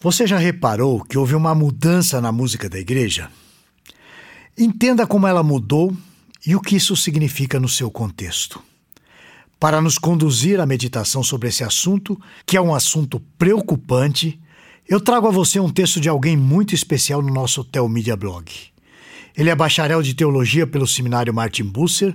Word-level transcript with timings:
Você 0.00 0.26
já 0.26 0.36
reparou 0.36 1.02
que 1.02 1.16
houve 1.16 1.34
uma 1.34 1.54
mudança 1.54 2.20
na 2.20 2.30
música 2.30 2.68
da 2.68 2.78
igreja? 2.78 3.30
Entenda 4.56 5.06
como 5.06 5.26
ela 5.26 5.42
mudou 5.42 5.96
e 6.46 6.54
o 6.54 6.60
que 6.60 6.76
isso 6.76 6.94
significa 6.94 7.58
no 7.58 7.68
seu 7.68 7.90
contexto. 7.90 8.62
Para 9.58 9.80
nos 9.80 9.96
conduzir 9.96 10.60
à 10.60 10.66
meditação 10.66 11.22
sobre 11.22 11.48
esse 11.48 11.64
assunto, 11.64 12.20
que 12.44 12.58
é 12.58 12.60
um 12.60 12.74
assunto 12.74 13.18
preocupante, 13.38 14.38
eu 14.86 15.00
trago 15.00 15.28
a 15.28 15.30
você 15.30 15.58
um 15.58 15.70
texto 15.70 15.98
de 15.98 16.10
alguém 16.10 16.36
muito 16.36 16.74
especial 16.74 17.22
no 17.22 17.32
nosso 17.32 17.64
Telmídia 17.64 18.16
Blog. 18.16 18.44
Ele 19.34 19.48
é 19.48 19.54
bacharel 19.54 20.02
de 20.02 20.12
teologia 20.12 20.66
pelo 20.66 20.86
seminário 20.86 21.32
Martin 21.32 21.64
Busser, 21.64 22.14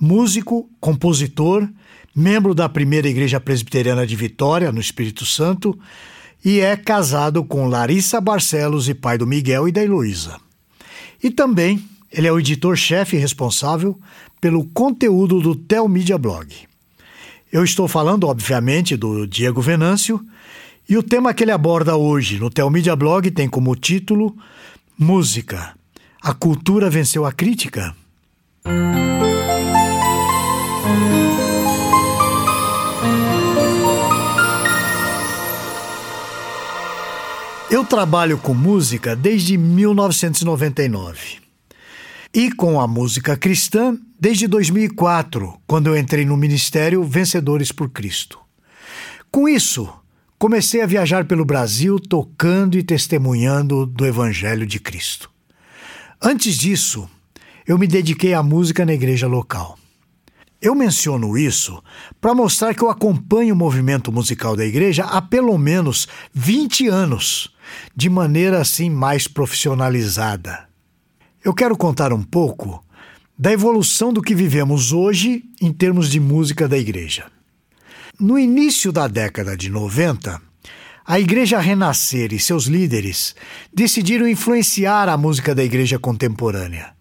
músico, 0.00 0.68
compositor, 0.80 1.68
membro 2.16 2.54
da 2.54 2.70
primeira 2.70 3.06
Igreja 3.06 3.38
Presbiteriana 3.38 4.06
de 4.06 4.16
Vitória, 4.16 4.72
no 4.72 4.80
Espírito 4.80 5.26
Santo, 5.26 5.78
e 6.44 6.60
é 6.60 6.76
casado 6.76 7.44
com 7.44 7.68
Larissa 7.68 8.20
Barcelos 8.20 8.88
e 8.88 8.94
pai 8.94 9.18
do 9.18 9.26
Miguel 9.26 9.68
e 9.68 9.72
da 9.72 9.82
Heloísa. 9.82 10.36
E 11.22 11.30
também 11.30 11.84
ele 12.12 12.26
é 12.26 12.32
o 12.32 12.38
editor-chefe 12.38 13.16
responsável 13.16 13.98
pelo 14.40 14.64
conteúdo 14.66 15.40
do 15.40 15.54
Telmídia 15.54 16.16
Blog. 16.16 16.54
Eu 17.52 17.64
estou 17.64 17.88
falando, 17.88 18.26
obviamente, 18.26 18.96
do 18.96 19.26
Diego 19.26 19.60
Venâncio, 19.60 20.20
e 20.88 20.96
o 20.96 21.02
tema 21.02 21.34
que 21.34 21.44
ele 21.44 21.50
aborda 21.50 21.96
hoje 21.96 22.38
no 22.38 22.48
Telmídia 22.50 22.96
Blog 22.96 23.30
tem 23.30 23.48
como 23.48 23.76
título 23.76 24.34
Música. 24.98 25.74
A 26.20 26.32
cultura 26.32 26.88
venceu 26.88 27.26
a 27.26 27.32
crítica? 27.32 27.94
Eu 37.78 37.84
trabalho 37.84 38.36
com 38.38 38.54
música 38.54 39.14
desde 39.14 39.56
1999 39.56 41.38
e 42.34 42.50
com 42.50 42.80
a 42.80 42.88
música 42.88 43.36
cristã 43.36 43.96
desde 44.18 44.48
2004, 44.48 45.56
quando 45.64 45.86
eu 45.86 45.96
entrei 45.96 46.24
no 46.24 46.36
ministério 46.36 47.04
Vencedores 47.04 47.70
por 47.70 47.88
Cristo. 47.90 48.40
Com 49.30 49.48
isso, 49.48 49.88
comecei 50.40 50.82
a 50.82 50.86
viajar 50.86 51.26
pelo 51.26 51.44
Brasil 51.44 52.00
tocando 52.00 52.76
e 52.76 52.82
testemunhando 52.82 53.86
do 53.86 54.04
Evangelho 54.04 54.66
de 54.66 54.80
Cristo. 54.80 55.30
Antes 56.20 56.58
disso, 56.58 57.08
eu 57.64 57.78
me 57.78 57.86
dediquei 57.86 58.34
à 58.34 58.42
música 58.42 58.84
na 58.84 58.92
igreja 58.92 59.28
local. 59.28 59.78
Eu 60.60 60.74
menciono 60.74 61.38
isso 61.38 61.80
para 62.20 62.34
mostrar 62.34 62.74
que 62.74 62.82
eu 62.82 62.90
acompanho 62.90 63.54
o 63.54 63.56
movimento 63.56 64.10
musical 64.10 64.56
da 64.56 64.66
igreja 64.66 65.04
há 65.04 65.22
pelo 65.22 65.56
menos 65.56 66.08
20 66.34 66.88
anos, 66.88 67.56
de 67.94 68.08
maneira 68.08 68.60
assim 68.60 68.90
mais 68.90 69.26
profissionalizada. 69.26 70.68
Eu 71.44 71.54
quero 71.54 71.76
contar 71.76 72.12
um 72.12 72.22
pouco 72.22 72.84
da 73.38 73.52
evolução 73.52 74.12
do 74.12 74.20
que 74.20 74.34
vivemos 74.34 74.92
hoje 74.92 75.44
em 75.60 75.72
termos 75.72 76.10
de 76.10 76.18
música 76.18 76.66
da 76.66 76.76
igreja. 76.76 77.26
No 78.18 78.38
início 78.38 78.90
da 78.90 79.06
década 79.06 79.56
de 79.56 79.70
90, 79.70 80.42
a 81.06 81.20
Igreja 81.20 81.58
Renascer 81.58 82.34
e 82.34 82.38
seus 82.38 82.64
líderes 82.64 83.34
decidiram 83.72 84.28
influenciar 84.28 85.08
a 85.08 85.16
música 85.16 85.54
da 85.54 85.64
igreja 85.64 85.98
contemporânea. 85.98 86.92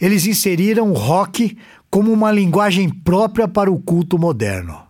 Eles 0.00 0.24
inseriram 0.24 0.90
o 0.90 0.94
rock 0.94 1.58
como 1.90 2.10
uma 2.10 2.32
linguagem 2.32 2.88
própria 2.88 3.46
para 3.46 3.70
o 3.70 3.78
culto 3.78 4.18
moderno. 4.18 4.81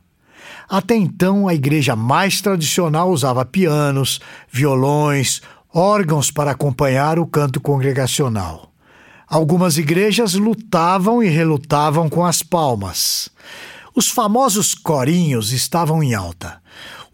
Até 0.73 0.97
então, 0.97 1.47
a 1.47 1.53
igreja 1.53 1.95
mais 1.95 2.41
tradicional 2.41 3.11
usava 3.11 3.45
pianos, 3.45 4.23
violões, 4.51 5.43
órgãos 5.71 6.31
para 6.31 6.53
acompanhar 6.53 7.19
o 7.19 7.27
canto 7.27 7.61
congregacional. 7.61 8.73
Algumas 9.29 9.77
igrejas 9.77 10.33
lutavam 10.33 11.23
e 11.23 11.29
relutavam 11.29 12.09
com 12.09 12.25
as 12.25 12.43
palmas. 12.43 13.29
Os 13.95 14.09
famosos 14.09 14.75
corinhos 14.75 15.53
estavam 15.53 16.03
em 16.03 16.15
alta. 16.15 16.59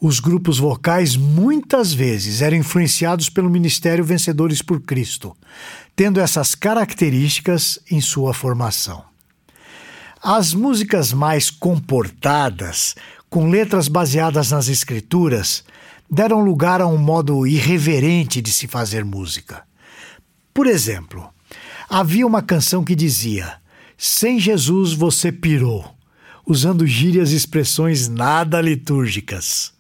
Os 0.00 0.20
grupos 0.20 0.60
vocais 0.60 1.16
muitas 1.16 1.92
vezes 1.92 2.40
eram 2.40 2.58
influenciados 2.58 3.28
pelo 3.28 3.50
ministério 3.50 4.04
Vencedores 4.04 4.62
por 4.62 4.80
Cristo, 4.82 5.36
tendo 5.96 6.20
essas 6.20 6.54
características 6.54 7.80
em 7.90 8.00
sua 8.00 8.32
formação. 8.32 9.02
As 10.22 10.52
músicas 10.52 11.12
mais 11.12 11.48
comportadas, 11.48 12.96
com 13.30 13.48
letras 13.48 13.88
baseadas 13.88 14.50
nas 14.50 14.68
escrituras, 14.68 15.64
deram 16.10 16.40
lugar 16.40 16.80
a 16.80 16.86
um 16.86 16.96
modo 16.96 17.46
irreverente 17.46 18.40
de 18.40 18.52
se 18.52 18.66
fazer 18.66 19.04
música. 19.04 19.62
Por 20.54 20.66
exemplo, 20.66 21.28
havia 21.88 22.26
uma 22.26 22.42
canção 22.42 22.82
que 22.82 22.94
dizia: 22.94 23.60
Sem 23.96 24.38
Jesus 24.38 24.92
você 24.92 25.30
pirou, 25.30 25.94
usando 26.46 26.86
gírias 26.86 27.32
e 27.32 27.36
expressões 27.36 28.08
nada 28.08 28.60
litúrgicas. 28.60 29.72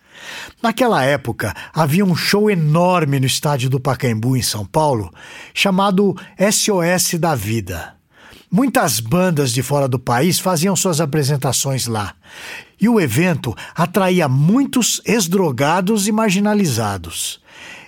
Naquela 0.62 1.04
época, 1.04 1.54
havia 1.72 2.04
um 2.04 2.14
show 2.14 2.50
enorme 2.50 3.20
no 3.20 3.26
estádio 3.26 3.70
do 3.70 3.80
Pacaembu, 3.80 4.36
em 4.36 4.42
São 4.42 4.66
Paulo, 4.66 5.12
chamado 5.54 6.14
SOS 6.38 7.14
da 7.18 7.34
Vida. 7.34 7.97
Muitas 8.50 8.98
bandas 8.98 9.52
de 9.52 9.62
fora 9.62 9.86
do 9.86 9.98
país 9.98 10.38
faziam 10.38 10.74
suas 10.74 11.00
apresentações 11.00 11.86
lá. 11.86 12.14
E 12.80 12.88
o 12.88 12.98
evento 12.98 13.54
atraía 13.74 14.26
muitos 14.26 15.02
ex-drogados 15.04 16.08
e 16.08 16.12
marginalizados. 16.12 17.40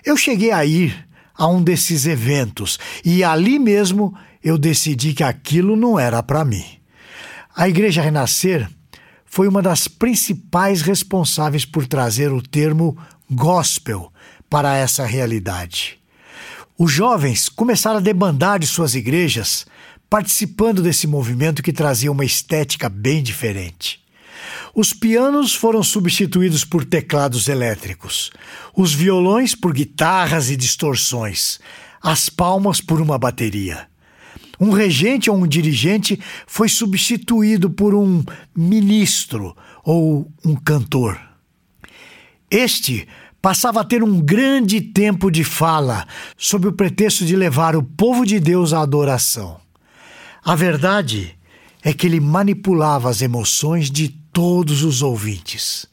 Eu 0.05 0.17
cheguei 0.17 0.51
a 0.51 0.65
ir 0.65 1.09
a 1.35 1.47
um 1.47 1.63
desses 1.63 2.05
eventos 2.05 2.79
e 3.03 3.25
ali 3.25 3.59
mesmo 3.59 4.15
eu 4.45 4.59
decidi 4.59 5.15
que 5.15 5.23
aquilo 5.23 5.77
não 5.77 5.99
era 5.99 6.23
para 6.23 6.45
mim. 6.45 6.65
A 7.57 7.67
Igreja 7.67 8.03
Renascer 8.03 8.69
foi 9.25 9.49
uma 9.49 9.63
das 9.63 9.89
principais 9.89 10.83
responsáveis 10.83 11.65
por 11.65 11.87
trazer 11.87 12.33
o 12.33 12.43
termo 12.43 12.99
gospel 13.31 14.13
para 14.51 14.77
essa 14.77 15.07
realidade. 15.07 15.99
Os 16.77 16.91
jovens 16.91 17.49
começaram 17.49 17.99
a 17.99 18.03
debandar 18.03 18.59
de 18.59 18.67
suas 18.67 18.95
igrejas 18.95 19.67
participando 20.11 20.83
desse 20.83 21.07
movimento 21.07 21.63
que 21.63 21.73
trazia 21.73 22.11
uma 22.11 22.25
estética 22.25 22.89
bem 22.89 23.23
diferente. 23.23 24.01
Os 24.75 24.93
pianos 24.93 25.55
foram 25.55 25.85
substituídos 25.85 26.65
por 26.65 26.85
teclados 26.85 27.49
elétricos, 27.49 28.33
os 28.77 28.93
violões 28.93 29.55
por 29.55 29.73
guitarras 29.73 30.51
e 30.51 30.57
distorções, 30.57 31.61
as 32.03 32.29
palmas 32.29 32.81
por 32.81 33.01
uma 33.01 33.17
bateria. 33.17 33.89
Um 34.59 34.71
regente 34.71 35.31
ou 35.31 35.37
um 35.37 35.47
dirigente 35.47 36.21
foi 36.47 36.69
substituído 36.69 37.71
por 37.71 37.95
um 37.95 38.23
ministro 38.55 39.57
ou 39.85 40.31
um 40.45 40.57
cantor. 40.57 41.19
Este 42.51 43.07
passava 43.41 43.81
a 43.81 43.85
ter 43.85 44.03
um 44.03 44.21
grande 44.21 44.81
tempo 44.81 45.31
de 45.31 45.45
fala, 45.45 46.07
sob 46.37 46.69
o 46.69 46.73
pretexto 46.73 47.25
de 47.25 47.37
levar 47.37 47.75
o 47.77 47.83
povo 47.83 48.27
de 48.27 48.39
Deus 48.39 48.73
à 48.73 48.81
adoração. 48.81 49.61
A 50.43 50.55
verdade 50.55 51.37
é 51.83 51.93
que 51.93 52.07
ele 52.07 52.21
manipulava 52.21 53.09
as 53.11 53.23
emoções 53.23 53.91
de 53.91 54.09
todos 54.09 54.83
os 54.83 55.03
ouvintes. 55.03 55.87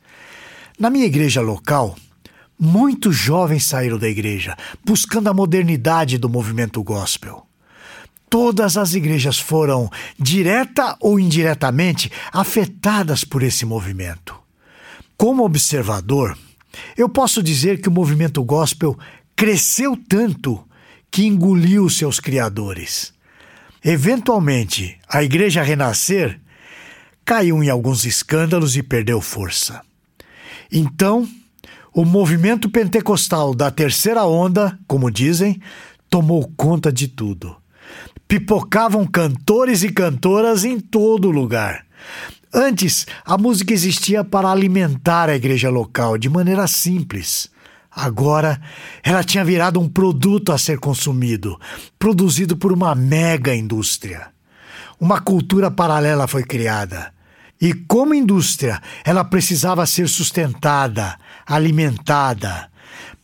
Na 0.80 0.90
minha 0.90 1.06
igreja 1.06 1.42
local, 1.42 1.96
muitos 2.60 3.16
jovens 3.16 3.66
saíram 3.66 3.98
da 3.98 4.08
igreja 4.08 4.56
buscando 4.86 5.28
a 5.28 5.34
modernidade 5.34 6.18
do 6.18 6.30
movimento 6.30 6.82
gospel. 6.84 7.46
Todas 8.30 8.76
as 8.78 8.94
igrejas 8.94 9.40
foram, 9.40 9.90
direta 10.20 10.98
ou 11.00 11.20
indiretamente, 11.20 12.12
afetadas 12.32 13.24
por 13.24 13.42
esse 13.42 13.66
movimento. 13.66 14.36
Como 15.16 15.44
observador, 15.44 16.38
eu 16.98 17.08
posso 17.08 17.42
dizer 17.42 17.82
que 17.82 17.88
o 17.88 17.92
movimento 17.92 18.44
gospel 18.44 18.98
cresceu 19.36 19.98
tanto 20.10 20.64
que 21.10 21.26
engoliu 21.26 21.90
seus 21.90 22.20
criadores. 22.20 23.14
Eventualmente, 23.90 25.00
a 25.08 25.24
igreja 25.24 25.64
renascer 25.64 26.42
caiu 27.24 27.64
em 27.64 27.70
alguns 27.70 28.04
escândalos 28.04 28.76
e 28.76 28.84
perdeu 28.84 29.22
força. 29.22 29.82
Então, 30.70 31.26
o 31.94 32.04
movimento 32.04 32.70
pentecostal 32.70 33.56
da 33.56 33.72
terceira 33.72 34.26
onda, 34.26 34.78
como 34.86 35.10
dizem, 35.10 35.62
tomou 36.10 36.52
conta 36.58 36.92
de 36.92 37.08
tudo. 37.08 37.56
Pipocavam 38.28 39.08
cantores 39.08 39.84
e 39.84 39.90
cantoras 39.90 40.66
em 40.66 40.82
todo 40.82 41.32
lugar. 41.32 41.86
Antes, 42.54 43.08
a 43.24 43.38
música 43.38 43.72
existia 43.74 44.22
para 44.22 44.52
alimentar 44.52 45.30
a 45.30 45.36
igreja 45.38 45.70
local 45.70 46.18
de 46.18 46.30
maneira 46.30 46.68
simples. 46.68 47.50
Agora, 48.00 48.62
ela 49.02 49.24
tinha 49.24 49.44
virado 49.44 49.80
um 49.80 49.90
produto 49.90 50.52
a 50.52 50.58
ser 50.60 50.78
consumido, 50.78 51.60
produzido 51.98 52.56
por 52.56 52.72
uma 52.72 52.94
mega 52.94 53.56
indústria. 53.56 54.28
Uma 55.00 55.20
cultura 55.20 55.72
paralela 55.72 56.28
foi 56.28 56.44
criada. 56.44 57.12
E, 57.60 57.74
como 57.74 58.14
indústria, 58.14 58.80
ela 59.04 59.24
precisava 59.24 59.84
ser 59.88 60.08
sustentada, 60.08 61.18
alimentada. 61.44 62.70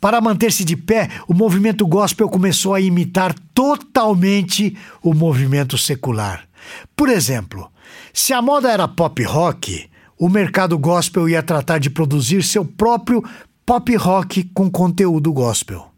Para 0.02 0.20
manter-se 0.20 0.66
de 0.66 0.76
pé, 0.76 1.08
o 1.28 1.36
movimento 1.36 1.86
gospel 1.86 2.28
começou 2.28 2.74
a 2.74 2.82
imitar 2.82 3.36
totalmente 3.54 4.76
o 5.04 5.14
movimento 5.14 5.78
secular. 5.78 6.46
Por 6.96 7.10
exemplo, 7.10 7.72
se 8.12 8.34
a 8.34 8.42
moda 8.42 8.72
era 8.72 8.88
pop 8.88 9.22
rock, 9.24 9.88
o 10.18 10.28
mercado 10.28 10.80
gospel 10.80 11.30
ia 11.30 11.44
tratar 11.44 11.78
de 11.78 11.92
produzir 11.92 12.42
seu 12.42 12.66
próprio 12.66 13.24
pop 13.66 13.96
rock 13.96 14.44
com 14.54 14.70
conteúdo 14.70 15.32
gospel. 15.32 15.92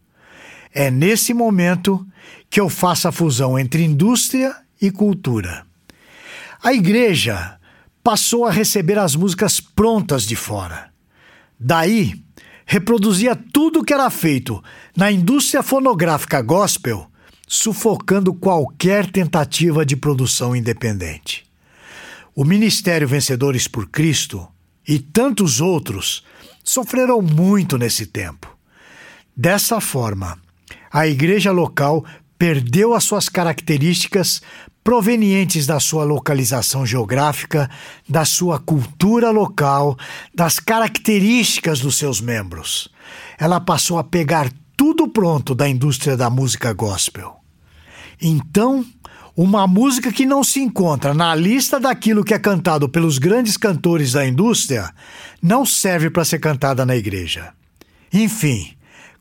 É 0.74 0.92
nesse 0.92 1.34
momento 1.34 2.06
que 2.50 2.60
eu 2.60 2.70
faço 2.70 3.08
a 3.08 3.12
fusão 3.12 3.58
entre 3.58 3.84
indústria 3.84 4.56
e 4.82 4.92
cultura. 4.92 5.66
A 6.62 6.74
igreja 6.74 7.58
passou 8.04 8.46
a 8.46 8.52
receber 8.52 9.00
as 9.00 9.16
músicas 9.16 9.60
prontas 9.60 10.24
de 10.26 10.36
fora. 10.36 10.90
Daí, 11.60 12.22
reproduzia 12.66 13.36
tudo 13.36 13.84
que 13.84 13.94
era 13.94 14.10
feito 14.10 14.64
na 14.96 15.12
indústria 15.12 15.64
fonográfica 15.64 16.42
gospel, 16.42 17.10
sufocando 17.48 18.34
qualquer 18.34 19.10
tentativa 19.10 19.86
de 19.86 19.96
produção 19.96 20.56
independente. 20.56 21.46
O 22.36 22.44
Ministério 22.44 23.08
Vencedores 23.08 23.68
por 23.68 23.88
Cristo 23.88 24.48
e 24.88 25.00
tantos 25.00 25.62
outros 25.62 26.24
sofreram 26.66 27.22
muito 27.22 27.78
nesse 27.78 28.08
tempo. 28.08 28.54
Dessa 29.38 29.80
forma, 29.80 30.38
a 30.92 31.08
igreja 31.08 31.52
local 31.52 32.04
perdeu 32.38 32.94
as 32.94 33.04
suas 33.04 33.30
características 33.30 34.42
provenientes 34.84 35.66
da 35.66 35.80
sua 35.80 36.04
localização 36.04 36.86
geográfica, 36.86 37.70
da 38.08 38.24
sua 38.24 38.60
cultura 38.60 39.32
local, 39.32 39.98
das 40.34 40.60
características 40.60 41.80
dos 41.80 41.98
seus 41.98 42.22
membros. 42.22 42.90
Ela 43.38 43.60
passou 43.60 43.98
a 43.98 44.04
pegar 44.04 44.52
tudo 44.78 45.08
pronto 45.08 45.56
da 45.56 45.68
indústria 45.68 46.16
da 46.16 46.30
música 46.30 46.72
gospel. 46.72 47.36
Então, 48.22 48.86
uma 49.36 49.68
música 49.68 50.12
que 50.12 50.26
não 50.26 50.44
se 50.44 50.60
encontra 50.62 51.14
na 51.14 51.36
lista 51.36 51.80
daquilo 51.80 52.24
que 52.24 52.34
é 52.34 52.40
cantado 52.40 52.88
pelos 52.88 53.18
grandes 53.18 53.58
cantores 53.58 54.14
da 54.14 54.26
indústria 54.26 54.94
não 55.42 55.66
serve 55.66 56.10
para 56.10 56.26
ser 56.26 56.40
cantada 56.40 56.86
na 56.86 56.96
igreja. 56.96 57.54
Enfim, 58.14 58.74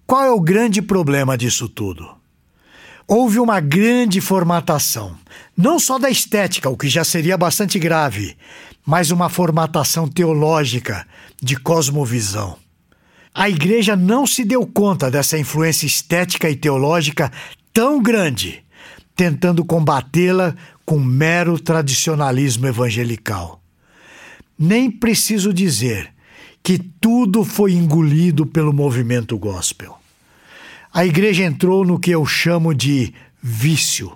qual 0.07 0.23
é 0.23 0.31
o 0.31 0.41
grande 0.41 0.81
problema 0.81 1.37
disso 1.37 1.69
tudo? 1.69 2.25
houve 3.07 3.39
uma 3.39 3.61
grande 3.61 4.21
formatação, 4.21 5.17
não 5.57 5.79
só 5.79 5.99
da 5.99 6.11
estética, 6.11 6.71
o 6.71 6.77
que 6.77 6.89
já 6.89 7.05
seria 7.05 7.37
bastante 7.37 7.79
grave, 7.79 8.37
mas 8.85 9.11
uma 9.11 9.29
formatação 9.29 10.09
teológica 10.09 11.07
de 11.41 11.57
cosmovisão. 11.57 12.57
A 13.35 13.49
igreja 13.49 13.97
não 13.97 14.27
se 14.27 14.45
deu 14.45 14.67
conta 14.67 15.11
dessa 15.11 15.39
influência 15.39 15.87
estética 15.87 16.49
e 16.49 16.57
teológica 16.57 17.31
tão 17.73 18.01
grande, 18.01 18.64
tentando 19.17 19.65
combatê-la 19.65 20.55
com 20.85 20.99
mero 20.99 21.59
tradicionalismo 21.59 22.67
evangelical. 22.67 23.61
Nem 24.59 24.91
preciso 24.91 25.53
dizer 25.53 26.13
que 26.63 26.79
tudo 26.79 27.45
foi 27.45 27.73
engolido 27.73 28.47
pelo 28.47 28.73
movimento 28.73 29.37
gospel. 29.39 29.99
A 30.93 31.05
igreja 31.05 31.45
entrou 31.45 31.85
no 31.85 31.99
que 31.99 32.11
eu 32.11 32.25
chamo 32.25 32.75
de 32.75 33.13
vício, 33.43 34.13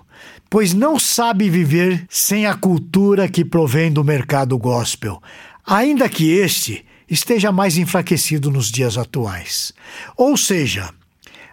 pois 0.49 0.73
não 0.73 0.97
sabe 0.97 1.49
viver 1.49 2.05
sem 2.09 2.45
a 2.45 2.55
cultura 2.55 3.27
que 3.27 3.45
provém 3.45 3.91
do 3.91 4.03
mercado 4.03 4.57
gospel, 4.57 5.21
ainda 5.65 6.09
que 6.09 6.31
este 6.31 6.85
esteja 7.09 7.51
mais 7.51 7.77
enfraquecido 7.77 8.49
nos 8.49 8.71
dias 8.71 8.97
atuais. 8.97 9.73
Ou 10.15 10.37
seja, 10.37 10.89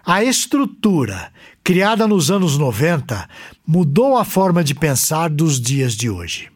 a 0.05 0.23
estrutura 0.23 1.33
criada 1.67 2.07
nos 2.07 2.31
anos 2.31 2.57
90 2.57 3.29
mudou 3.67 4.17
a 4.17 4.25
forma 4.25 4.63
de 4.63 4.73
pensar 4.73 5.29
dos 5.29 5.61
dias 5.61 5.95
de 5.95 6.09
hoje. 6.09 6.49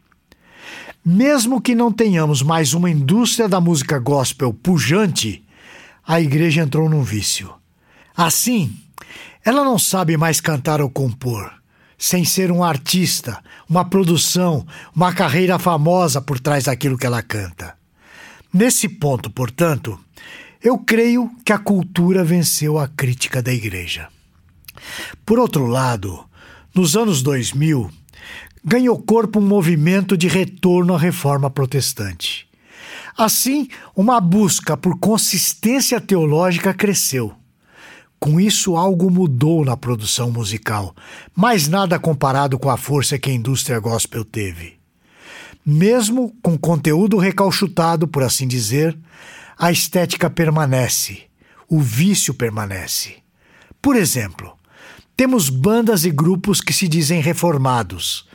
Mesmo 1.05 1.61
que 1.61 1.75
não 1.75 1.91
tenhamos 1.91 2.43
mais 2.43 2.75
uma 2.75 2.89
indústria 2.89 3.49
da 3.49 3.61
música 3.61 3.99
gospel 3.99 4.55
pujante, 4.55 5.45
a 6.07 6.21
igreja 6.21 6.63
entrou 6.63 6.89
num 6.89 7.03
vício. 7.03 7.53
Assim, 8.17 8.73
ela 9.45 9.65
não 9.65 9.81
sabe 9.81 10.17
mais 10.17 10.41
cantar 10.41 10.81
ou 10.81 10.89
compor, 10.89 11.55
sem 11.99 12.25
ser 12.25 12.53
um 12.53 12.63
artista, 12.63 13.43
uma 13.69 13.85
produção, 13.85 14.65
uma 14.95 15.13
carreira 15.13 15.59
famosa 15.59 16.21
por 16.21 16.39
trás 16.39 16.67
daquilo 16.67 16.97
que 16.97 17.07
ela 17.07 17.21
canta. 17.21 17.75
Nesse 18.55 18.89
ponto, 18.89 19.29
portanto, 19.29 19.99
eu 20.63 20.79
creio 20.79 21.29
que 21.45 21.53
a 21.53 21.59
cultura 21.59 22.23
venceu 22.23 22.79
a 22.79 22.87
crítica 22.87 23.43
da 23.43 23.53
igreja. 23.53 24.07
Por 25.25 25.39
outro 25.39 25.67
lado, 25.67 26.25
nos 26.75 26.97
anos 26.97 27.23
2000, 27.23 27.91
ganhou 28.65 29.01
corpo 29.01 29.39
um 29.39 29.47
movimento 29.47 30.17
de 30.17 30.29
retorno 30.29 30.95
à 30.95 30.99
reforma 30.99 31.51
protestante. 31.51 32.49
Assim, 33.17 33.69
uma 33.95 34.21
busca 34.21 34.77
por 34.77 34.99
consistência 34.99 36.01
teológica 36.01 36.73
cresceu. 36.73 37.35
Com 38.19 38.39
isso, 38.39 38.77
algo 38.77 39.11
mudou 39.11 39.65
na 39.65 39.77
produção 39.77 40.31
musical, 40.31 40.95
mas 41.35 41.69
nada 41.69 41.99
comparado 41.99 42.59
com 42.59 42.69
a 42.69 42.77
força 42.77 43.19
que 43.19 43.31
a 43.31 43.35
indústria 43.35 43.79
gospel 43.79 44.25
teve. 44.25 44.79
Mesmo 45.65 46.35
com 46.43 46.59
conteúdo 46.59 47.17
recalchutado, 47.17 48.07
por 48.07 48.23
assim 48.23 48.47
dizer, 48.47 48.97
a 49.59 49.71
estética 49.73 50.29
permanece, 50.29 51.23
o 51.69 51.81
vício 51.81 52.35
permanece. 52.35 53.17
Por 53.81 53.97
exemplo, 53.97 54.53
temos 55.21 55.51
bandas 55.51 56.07
e 56.07 56.11
grupos 56.11 56.63
que 56.63 56.73
se 56.73 56.89
dizem 56.89 57.21
reformados, 57.21 58.27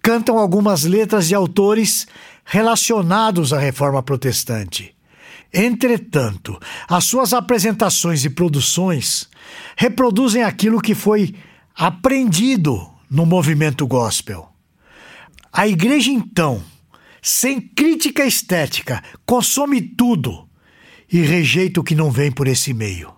cantam 0.00 0.38
algumas 0.38 0.84
letras 0.84 1.26
de 1.26 1.34
autores 1.34 2.06
relacionados 2.44 3.52
à 3.52 3.58
reforma 3.58 4.00
protestante 4.04 4.94
Entretanto, 5.52 6.56
as 6.88 7.04
suas 7.04 7.32
apresentações 7.32 8.24
e 8.24 8.30
produções 8.30 9.28
reproduzem 9.76 10.44
aquilo 10.44 10.80
que 10.80 10.94
foi 10.94 11.34
aprendido 11.74 12.88
no 13.10 13.26
movimento 13.26 13.84
gospel. 13.84 14.48
A 15.52 15.66
igreja, 15.66 16.12
então, 16.12 16.62
sem 17.20 17.60
crítica 17.60 18.24
estética, 18.24 19.02
consome 19.26 19.80
tudo 19.80 20.48
e 21.10 21.20
rejeita 21.20 21.80
o 21.80 21.84
que 21.84 21.96
não 21.96 22.12
vem 22.12 22.30
por 22.30 22.46
esse 22.46 22.72
meio. 22.72 23.17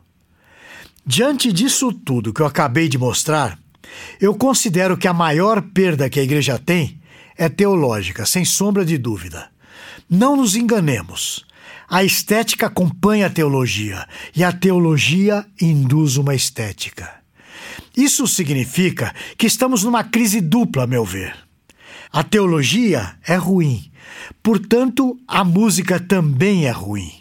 Diante 1.04 1.52
disso 1.52 1.92
tudo 1.92 2.32
que 2.32 2.40
eu 2.40 2.46
acabei 2.46 2.88
de 2.88 2.98
mostrar, 2.98 3.58
eu 4.20 4.34
considero 4.34 4.96
que 4.96 5.08
a 5.08 5.12
maior 5.12 5.62
perda 5.62 6.10
que 6.10 6.20
a 6.20 6.22
igreja 6.22 6.58
tem 6.58 7.00
é 7.36 7.48
teológica, 7.48 8.26
sem 8.26 8.44
sombra 8.44 8.84
de 8.84 8.98
dúvida. 8.98 9.50
Não 10.08 10.36
nos 10.36 10.54
enganemos. 10.54 11.44
A 11.88 12.04
estética 12.04 12.66
acompanha 12.66 13.26
a 13.26 13.30
teologia 13.30 14.06
e 14.36 14.44
a 14.44 14.52
teologia 14.52 15.44
induz 15.60 16.16
uma 16.16 16.34
estética. 16.34 17.10
Isso 17.96 18.26
significa 18.26 19.12
que 19.36 19.46
estamos 19.46 19.82
numa 19.82 20.04
crise 20.04 20.40
dupla, 20.40 20.84
a 20.84 20.86
meu 20.86 21.04
ver. 21.04 21.34
A 22.12 22.22
teologia 22.22 23.16
é 23.26 23.36
ruim, 23.36 23.90
portanto, 24.42 25.18
a 25.26 25.42
música 25.44 25.98
também 25.98 26.66
é 26.66 26.70
ruim. 26.70 27.19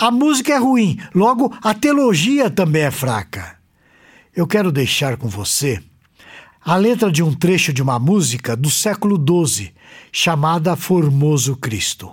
A 0.00 0.12
música 0.12 0.52
é 0.52 0.56
ruim, 0.56 0.96
logo, 1.12 1.52
a 1.60 1.74
teologia 1.74 2.48
também 2.48 2.82
é 2.82 2.90
fraca. 2.90 3.56
Eu 4.34 4.46
quero 4.46 4.70
deixar 4.70 5.16
com 5.16 5.26
você 5.26 5.82
a 6.64 6.76
letra 6.76 7.10
de 7.10 7.20
um 7.20 7.34
trecho 7.34 7.72
de 7.72 7.82
uma 7.82 7.98
música 7.98 8.56
do 8.56 8.70
século 8.70 9.16
XII 9.16 9.72
chamada 10.12 10.76
Formoso 10.76 11.56
Cristo. 11.56 12.12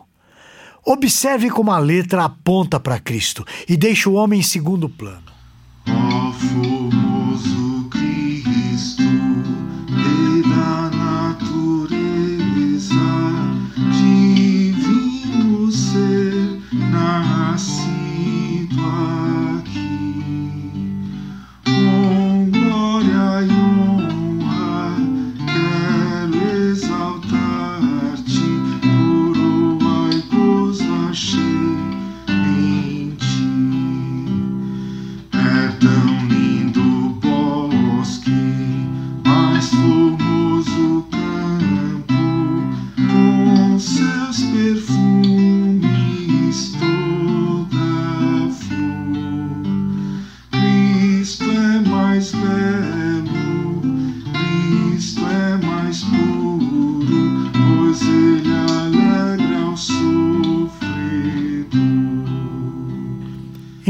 Observe 0.84 1.52
como 1.52 1.72
a 1.72 1.78
letra 1.78 2.26
aponta 2.26 2.80
para 2.80 3.00
Cristo 3.00 3.46
e 3.70 3.78
deixa 3.78 4.10
o 4.10 4.16
homem 4.16 4.40
em 4.40 4.44
segundo 4.44 4.90
plano. 4.90 5.32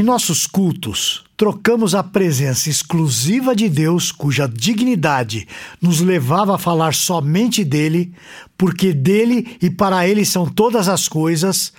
Nossos 0.04 0.46
cultos, 0.46 1.24
trocamos 1.38 1.96
a 1.96 2.04
presença 2.04 2.70
exclusiva 2.70 3.56
de 3.56 3.70
Deus, 3.70 4.12
cuja 4.12 4.46
dignidade 4.48 5.48
nos 5.82 6.02
levava 6.02 6.56
a 6.56 6.58
falar 6.58 6.94
somente 6.94 7.64
dele, 7.64 8.14
porque 8.58 8.92
dele 8.92 9.58
e 9.62 9.70
para 9.70 10.08
ele 10.08 10.26
são 10.26 10.46
todas 10.48 10.90
as 10.90 11.08
coisas, 11.08 11.72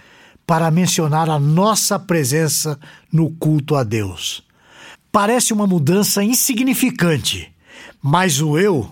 para 0.46 0.70
mencionar 0.70 1.28
a 1.28 1.38
nossa 1.38 1.98
presença 1.98 2.78
no 3.12 3.30
culto 3.32 3.74
a 3.74 3.82
Deus. 3.82 4.42
Parece 5.10 5.52
uma 5.52 5.66
mudança 5.66 6.22
insignificante, 6.22 7.52
mas 8.00 8.40
o 8.40 8.56
eu 8.56 8.88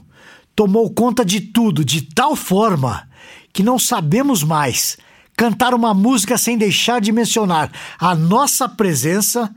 tomou 0.56 0.90
conta 0.90 1.24
de 1.24 1.40
tudo 1.40 1.84
de 1.84 2.02
tal 2.02 2.34
forma 2.34 3.08
que 3.52 3.62
não 3.62 3.78
sabemos 3.78 4.42
mais 4.42 4.98
cantar 5.36 5.74
uma 5.74 5.92
música 5.92 6.38
sem 6.38 6.56
deixar 6.56 7.00
de 7.00 7.12
mencionar 7.12 7.70
a 7.98 8.14
nossa 8.14 8.68
presença 8.68 9.54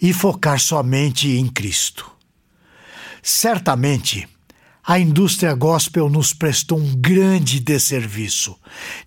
e 0.00 0.12
focar 0.12 0.60
somente 0.60 1.28
em 1.28 1.46
Cristo. 1.48 2.10
Certamente, 3.22 4.28
a 4.86 5.00
indústria 5.00 5.52
gospel 5.52 6.08
nos 6.08 6.32
prestou 6.32 6.78
um 6.78 6.94
grande 6.94 7.58
desserviço 7.58 8.56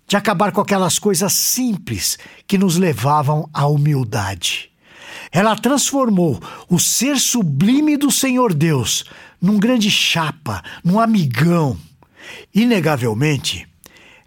de 0.06 0.14
acabar 0.14 0.52
com 0.52 0.60
aquelas 0.60 0.98
coisas 0.98 1.32
simples 1.32 2.18
que 2.46 2.58
nos 2.58 2.76
levavam 2.76 3.48
à 3.54 3.66
humildade. 3.66 4.70
Ela 5.32 5.56
transformou 5.56 6.38
o 6.68 6.78
ser 6.78 7.18
sublime 7.18 7.96
do 7.96 8.10
Senhor 8.10 8.52
Deus 8.52 9.04
num 9.40 9.58
grande 9.58 9.90
chapa, 9.90 10.62
num 10.84 11.00
amigão. 11.00 11.78
Inegavelmente, 12.54 13.66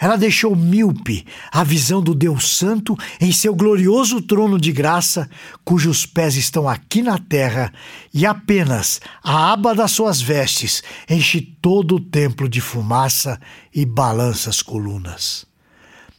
ela 0.04 0.18
deixou 0.18 0.54
míope 0.54 1.26
a 1.50 1.64
visão 1.64 2.04
do 2.04 2.14
Deus 2.14 2.58
Santo 2.58 2.94
em 3.22 3.32
seu 3.32 3.56
glorioso 3.56 4.22
trono 4.22 4.60
de 4.60 4.70
graça, 4.70 5.30
cujos 5.64 6.06
pés 6.06 6.36
estão 6.36 6.68
aqui 6.68 7.02
na 7.02 7.18
terra, 7.18 7.72
e 8.14 8.26
apenas 8.26 9.00
a 9.24 9.54
aba 9.54 9.74
das 9.74 9.92
suas 9.92 10.20
vestes 10.20 10.84
enche 11.10 11.40
todo 11.40 11.96
o 11.96 12.00
templo 12.02 12.50
de 12.50 12.60
fumaça 12.60 13.40
e 13.74 13.86
balança 13.86 14.50
as 14.50 14.62
colunas. 14.62 15.46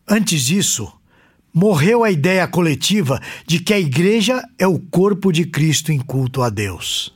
Antes 0.08 0.46
disso, 0.46 0.90
morreu 1.52 2.02
a 2.02 2.10
ideia 2.10 2.48
coletiva 2.48 3.20
de 3.46 3.58
que 3.58 3.74
a 3.74 3.78
igreja 3.78 4.42
é 4.58 4.66
o 4.66 4.78
corpo 4.78 5.30
de 5.30 5.44
Cristo 5.44 5.92
em 5.92 5.98
culto 5.98 6.40
a 6.40 6.48
Deus. 6.48 7.12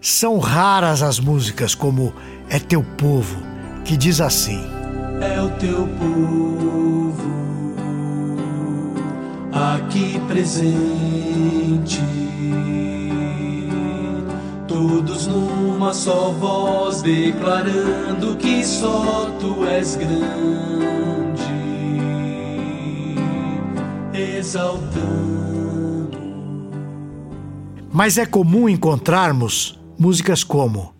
São 0.00 0.40
raras 0.40 1.00
as 1.00 1.20
músicas 1.20 1.76
como 1.76 2.12
É 2.48 2.58
Teu 2.58 2.82
Povo, 2.82 3.40
que 3.84 3.96
diz 3.96 4.20
assim 4.20 4.85
é 5.20 5.40
o 5.40 5.50
teu 5.58 5.88
povo 5.98 7.36
aqui 9.52 10.20
presente, 10.28 12.00
todos 14.68 15.26
numa 15.26 15.94
só 15.94 16.30
voz 16.32 17.02
declarando 17.02 18.36
que 18.36 18.64
só 18.64 19.30
tu 19.40 19.64
és 19.66 19.96
grande, 19.96 21.42
exaltando. 24.12 24.96
Mas 27.90 28.18
é 28.18 28.26
comum 28.26 28.68
encontrarmos 28.68 29.80
músicas 29.98 30.44
como 30.44 30.95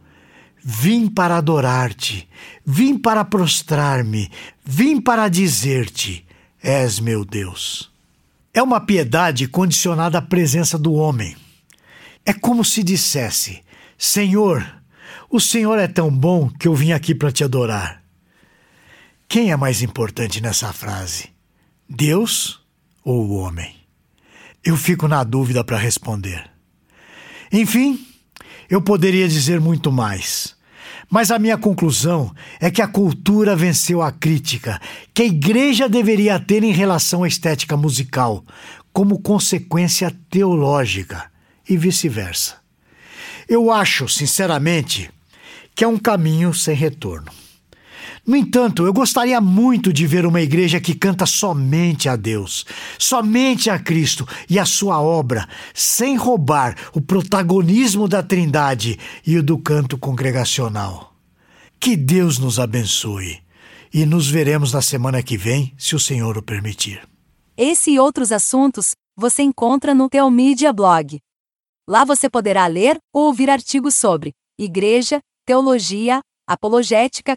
Vim 0.69 1.07
para 1.07 1.37
adorar-te, 1.37 2.29
vim 2.67 2.99
para 2.99 3.25
prostrar-me, 3.25 4.29
vim 4.65 5.01
para 5.01 5.29
dizer-te: 5.29 6.27
És 6.61 6.99
meu 6.99 7.25
Deus. 7.25 7.89
É 8.53 8.61
uma 8.61 8.81
piedade 8.81 9.47
condicionada 9.47 10.19
à 10.19 10.23
presença 10.23 10.77
do 10.77 10.93
homem. 10.95 11.37
É 12.25 12.33
como 12.33 12.65
se 12.65 12.83
dissesse: 12.83 13.63
Senhor, 13.97 14.83
o 15.31 15.39
Senhor 15.39 15.79
é 15.79 15.87
tão 15.87 16.11
bom 16.11 16.51
que 16.51 16.67
eu 16.67 16.75
vim 16.75 16.91
aqui 16.91 17.15
para 17.15 17.31
te 17.31 17.45
adorar. 17.45 18.03
Quem 19.29 19.53
é 19.53 19.57
mais 19.57 19.83
importante 19.83 20.41
nessa 20.43 20.73
frase? 20.73 21.29
Deus 21.89 22.61
ou 23.05 23.25
o 23.25 23.37
homem? 23.37 23.73
Eu 24.65 24.77
fico 24.77 25.07
na 25.07 25.23
dúvida 25.23 25.63
para 25.63 25.79
responder. 25.79 26.51
Enfim, 27.53 28.05
eu 28.69 28.83
poderia 28.83 29.29
dizer 29.29 29.61
muito 29.61 29.93
mais. 29.93 30.56
Mas 31.09 31.31
a 31.31 31.39
minha 31.39 31.57
conclusão 31.57 32.35
é 32.61 32.71
que 32.71 32.83
a 32.83 32.89
cultura 32.89 33.55
venceu 33.55 34.03
a 34.03 34.11
crítica 34.11 34.81
que 35.15 35.23
a 35.23 35.27
igreja 35.27 35.89
deveria 35.89 36.39
ter 36.41 36.65
em 36.65 36.73
relação 36.73 37.23
à 37.23 37.29
estética 37.29 37.77
musical, 37.77 38.45
como 38.93 39.21
consequência 39.21 40.13
teológica, 40.29 41.31
e 41.69 41.77
vice-versa. 41.77 42.57
Eu 43.49 43.71
acho, 43.71 44.09
sinceramente, 44.09 45.11
que 45.75 45.85
é 45.85 45.89
um 45.89 45.99
caminho 45.99 46.55
sem 46.55 46.75
retorno. 46.75 47.31
No 48.27 48.37
entanto, 48.37 48.87
eu 48.87 48.93
gostaria 48.93 49.41
muito 49.41 49.93
de 49.93 50.07
ver 50.07 50.27
uma 50.27 50.41
igreja 50.41 50.81
que 50.81 50.95
canta 50.95 51.27
somente 51.27 52.09
a 52.09 52.17
Deus, 52.17 52.65
somente 52.99 53.71
a 53.71 53.79
Cristo 53.79 54.27
e 54.49 54.59
a 54.59 54.65
sua 54.65 55.01
obra, 55.01 55.49
sem 55.75 56.17
roubar 56.17 56.77
o 56.93 57.01
protagonismo 57.01 58.09
da 58.09 58.23
Trindade 58.23 58.99
e 59.27 59.37
o 59.37 59.43
do 59.43 59.59
canto 59.59 59.97
congregacional. 59.97 61.15
Que 61.79 61.97
Deus 61.97 62.39
nos 62.39 62.59
abençoe 62.59 63.39
e 63.93 64.05
nos 64.05 64.29
veremos 64.29 64.73
na 64.73 64.83
semana 64.83 65.23
que 65.23 65.37
vem, 65.37 65.73
se 65.79 65.95
o 65.95 66.01
Senhor 66.01 66.37
o 66.37 66.43
permitir. 66.43 67.07
Esse 67.57 67.93
e 67.93 67.99
outros 67.99 68.33
assuntos 68.33 68.95
você 69.17 69.43
encontra 69.43 69.95
no 69.95 70.09
Teomídia 70.09 70.73
Blog. 70.73 71.19
Lá 71.89 72.05
você 72.05 72.29
poderá 72.29 72.67
ler 72.67 72.99
ou 73.15 73.27
ouvir 73.27 73.49
artigos 73.49 73.95
sobre 73.95 74.33
igreja, 74.59 75.21
teologia, 75.47 76.21
apologética, 76.47 77.37